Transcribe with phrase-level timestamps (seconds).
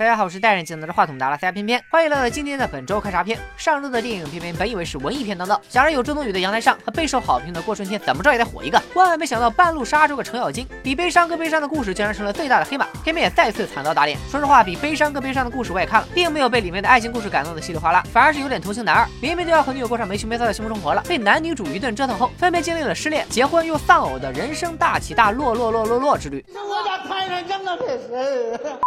[0.00, 3.38] 大家好，我是戴眼镜拿着话筒的拉斯加偏偏，欢迎来到今天的本周看啥片。
[3.58, 8.82] 上周的电影偏偏本以为是文艺片当道，想着有周冬雨的《阳台上》和备受好评的《过春天》，怎么着也得火一个。
[8.94, 14.16] 万万没想到半路杀出个程咬金，比悲伤更悲伤的故事竟然成了最大的黑马，偏偏也再次惨遭打脸。
[14.30, 19.06] 说实话，比悲伤更悲伤的故事我也看了，并没有被里面的爱情故事感动的稀里哗啦，反而是有点同情男二。
[19.20, 26.42] 明明就要和女友过上没羞没臊的幸福生活了，被男女主一顿折腾后，分别经历了失恋、结婚又丧偶的人生大起大落落落落落之旅。
[26.54, 28.80] 我咋摊上这么个事？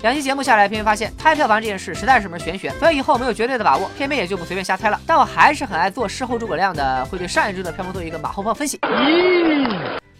[0.00, 5.00] 两期节目下来，偏偏发现拍票房这件事实在是门玄学，所以以后没有绝对的把握，偏偏也就不随便瞎猜了。
[5.04, 8.78] 但我还是很爱做事后诸葛亮的，会对上一周的票房做一个马后炮分析。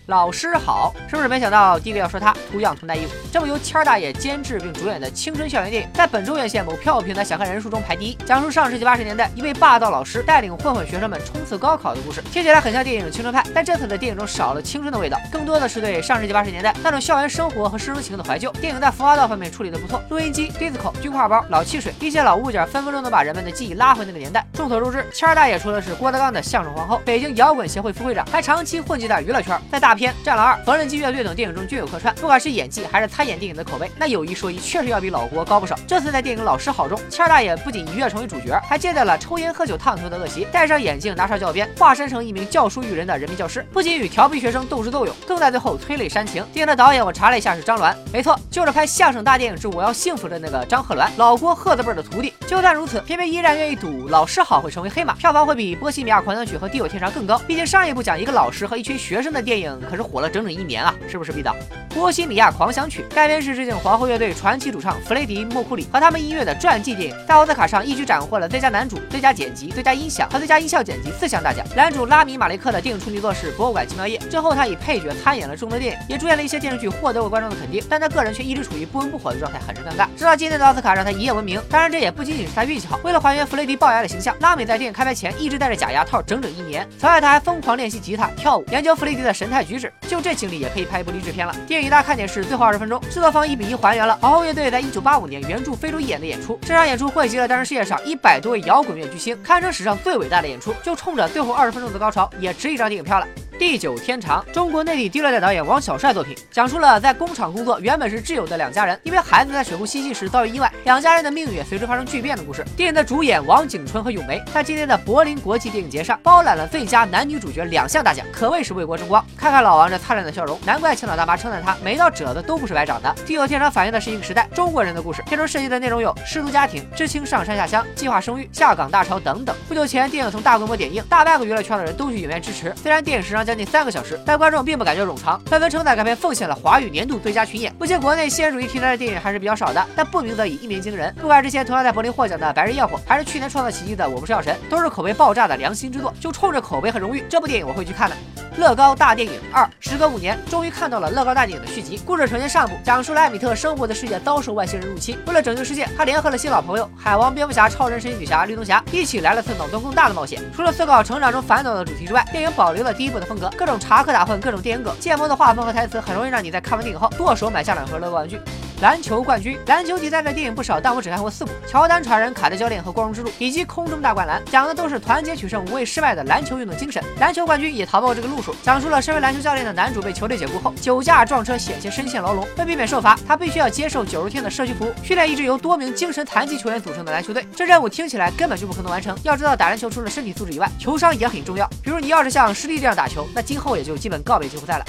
[0.08, 3.10] 老师好，是不是没想到第一个要说他图样同带义务？
[3.30, 12.22] 这部由谦大爷监制并主演的青春校园电影，在本周院线某票务平台想看人数中排第一，讲述上世纪八十年代一位霸道老师带领混混学生们冲刺高考的故事。
[12.32, 18.50] 听起来很像电影《青春派》，但这次的电影中少了青春的味道，更多的是对上世纪八十年代那种校园生活和师生情的怀旧。
[18.52, 24.42] 电影在服化道方面处理的不错，录音机、disco、军挎包、老汽水一些老物件，分分钟能把人们的记忆拉回那个年代。
[24.54, 32.14] 众所周知，谦大爷除了是郭德纲的相声皇后、北京摇滚协会副会长，还长期混迹在娱乐圈，在大片《战狼二》《缝纫机乐队》等电影中均有客串。
[32.14, 35.76] 不管是演技还是参演电影的口碑，那有一说一，确实要比老郭高不少。
[35.86, 46.44] 这次在电影《老师好》中，谦大爷不仅一跃成为主角，还戒掉了抽烟喝酒烫头的恶习，戴上眼镜拿上教鞭，化身成一名教书育人的人民教师，不仅与调皮学生斗智斗勇，更在最后催泪煽情。
[46.52, 52.32] 电影的导演我查了一下是张鸾，没错，就是拍相声大电影之我要幸福的那个张鹤鸾，老郭鹤字辈的徒弟。
[52.46, 57.38] 就算如此，偏偏依然愿意赌《老师好》会成为黑马，票房会比《波西米亚狂想曲》和《地久天长》更高。
[57.46, 61.52] 毕竟上一部讲一个老师和一群学生的电影可是火了整整一年啊，是不是，必导？
[61.94, 71.66] 《波西米亚狂想曲》该片是致敬皇后乐队传奇主唱弗雷迪·莫库里和他们音乐的传记电影，在奥斯卡上一举斩获了最佳男主、最佳剪辑、最佳音响和最佳音效剪辑四项大奖。
[71.74, 77.82] 男主拉米·马雷克的电影处女作是《博物馆奇妙夜》，之后他以配角参演了众多电影，也出演了一些电视剧，获得过观众的肯定。
[77.88, 80.06] 但他个人却一直处于不温不火的状态，很是尴尬。
[80.16, 83.00] 直到今年的奥斯卡让他一夜闻名，当然这也不仅仅是他运气好。
[83.02, 86.86] 为了还原弗雷迪龅牙的形象，拉米在电影开拍前一直戴着假牙套整整一年。
[86.98, 89.77] 此外，他还疯狂练习吉他、跳舞，研究弗雷迪的神态举
[90.08, 91.54] 就这经历也可以拍一部励志片了。
[91.66, 96.58] 电影一大看点是最后二十分钟，制作方一比一还原了皇后乐队在一九八五年原著非洲演的演出。
[96.62, 100.72] 这场演出汇集了当时世界上一百多位摇滚乐巨星，堪称史上最伟大的演出。
[100.82, 103.26] 就冲着最后二十分钟的高潮，也值一张电影票了。
[103.58, 112.64] 地久天长，中国内地第六代导演王小帅作品，讲述了在工厂工作原本是挚友的两家人，因为孩子在水库嬉戏时遭遇意外，两家人的命运也随之发生巨变的故事。
[112.76, 119.24] 电影的主演王景春和咏梅，在今年的柏林国际电影节上包揽了最佳男女主角两项大奖，可谓是为国争光。
[119.36, 123.12] 看看老王这灿烂的笑容，难怪青岛大妈称赞他每道褶子都不是白长的。
[123.26, 129.56] 地久天长反映的是一个时代中国人的故事，片中涉及的内容有失独家庭、知青上山下乡、计划生育、下岗大潮等等。
[129.66, 132.72] 不久前电影从大规模点映，大半个娱乐圈的人都去影院支持。
[132.76, 134.20] 虽然电影时长将近三个小时。
[134.26, 137.74] 但观众并不感觉冗长，纷纷称赞该片奉献了华语年度最佳群演。
[137.78, 141.14] 目前国内现实主义题材的电影还是比较少的，但不鸣则已，一鸣惊人。
[141.14, 146.12] 不管之前同样在柏林获奖的《白日焰火》，还是去年创造奇迹的《我不是药神》，都是口碑爆炸的良心之作。
[146.20, 148.16] 就冲着口碑和荣誉，这部电影我会去看的。
[148.58, 151.96] 乐高大电影二，时隔五年，终于看到了乐高大电影的续集。
[152.04, 160.42] 故事呈现上部讲述了艾米特生活的世界遭受外星人入侵，为了拯救世界，他联合了新老朋友海王、蝙蝠侠、超人、神奇女侠、绿灯侠，一起来了次脑洞更大的冒险。
[160.52, 168.40] 除了思考成长中烦恼的主题之外，电影保留了第一部的风格，各种插科打诨，各种电影梗，建模的画风和台词，很容易让你在看完电影后剁手买下两盒乐高玩具。
[168.80, 177.02] 篮球冠军，篮球题材的电影不少，但我只看过四部：乔丹传人、卡特教练和光荣之路，以及空中大灌篮，讲的都是团结取胜、无畏失败的篮球运动精神。
[177.18, 187.44] 篮球冠军也逃不过这个路数，讲述了身为篮球教练的男主被球队解雇后，酒驾撞车险些身陷牢笼，为避免受罚，他必须要接受九十天的社区服务，训练一支由多名精神残疾球员组成的篮球队。
[187.56, 191.68] 这任务听起来根本就不可能完成，要知道打篮球除了身体素质以外，球商也很重要。
[191.82, 194.84] 比如你要是像师弟这样打球，那今后也就基本告别季后赛了。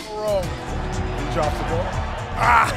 [2.39, 2.67] 啊！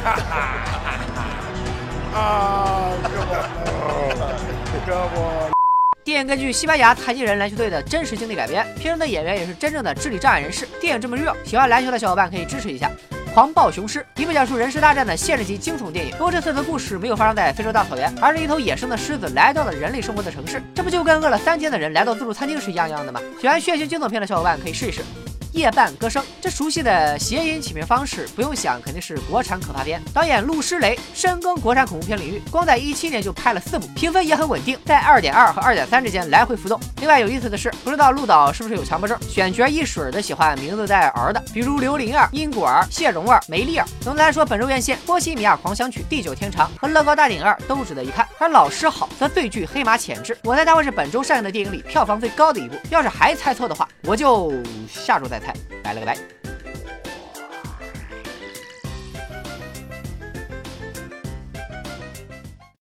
[6.05, 10.67] 电影根据西班牙残疾人篮球队的真实经历改编，片中的演员也是真正的智力障碍人士。
[10.81, 12.91] 电影这么热，喜欢篮球的小伙伴可以支持一下。
[13.35, 20.63] 《狂暴雄狮》一部讲述人狮大战的现实级惊悚电影，不过这次的故事没有发生在非洲大草原，而是一头野生的狮子来到了人类生活的城市。
[20.75, 23.21] 这不就跟饿了三天的人来到自助餐厅是一样一样的吗？
[23.41, 25.03] 喜欢血腥惊悚片的小伙伴可以试一试。
[25.53, 30.03] 夜半歌声，这熟悉的谐音起名方式，不用想，肯定是国产可怕片。
[30.13, 36.81] 导演陆诗雷深耕国产恐怖片领域，光在一七年就拍了四部，评分也很稳定，在二点二和二点三之间来回浮动。
[37.01, 43.87] 另外有意思的是，不知道陆导是不是有强迫症，选角一水的喜欢名字带儿的，比如刘灵儿、殷果儿、谢蓉儿、梅丽儿。
[44.01, 50.37] 总的来说，本周院线《波西米亚狂想曲》《地久天长》和《乐高大电影二》都值得一看，而《老师好》则最具黑马潜质。
[50.45, 52.77] 我猜它会是本周上映的电影里票房最高的一部。
[52.91, 54.53] 要是还猜错的话，我就
[54.89, 55.53] 下周再猜。
[55.83, 56.42] 拜了个拜。